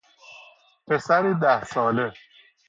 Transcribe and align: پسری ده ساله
پسری 0.87 1.33
ده 1.41 1.59
ساله 1.73 2.07